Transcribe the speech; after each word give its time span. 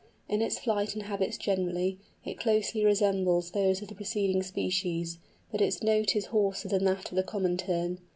In 0.27 0.41
its 0.41 0.57
flight 0.57 0.95
and 0.95 1.03
habits 1.03 1.37
generally, 1.37 1.99
it 2.25 2.41
very 2.41 2.43
closely 2.43 2.83
resembles 2.83 3.51
those 3.51 3.83
of 3.83 3.87
the 3.87 3.93
preceding 3.93 4.41
species; 4.41 5.19
but 5.51 5.61
its 5.61 5.83
note 5.83 6.15
is 6.15 6.29
hoarser 6.33 6.69
than 6.69 6.85
that 6.85 7.11
of 7.11 7.15
the 7.15 7.21
Common 7.21 7.55
Tern. 7.55 7.99